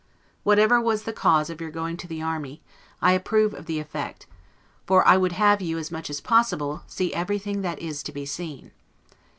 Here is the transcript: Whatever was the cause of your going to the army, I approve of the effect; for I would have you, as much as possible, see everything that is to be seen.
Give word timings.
Whatever 0.41 0.81
was 0.81 1.03
the 1.03 1.13
cause 1.13 1.51
of 1.51 1.61
your 1.61 1.69
going 1.69 1.95
to 1.97 2.07
the 2.07 2.23
army, 2.23 2.63
I 3.03 3.11
approve 3.11 3.53
of 3.53 3.67
the 3.67 3.77
effect; 3.79 4.25
for 4.87 5.07
I 5.07 5.15
would 5.15 5.33
have 5.33 5.61
you, 5.61 5.77
as 5.77 5.91
much 5.91 6.09
as 6.09 6.19
possible, 6.19 6.81
see 6.87 7.13
everything 7.13 7.61
that 7.61 7.77
is 7.77 8.01
to 8.01 8.11
be 8.11 8.25
seen. 8.25 8.71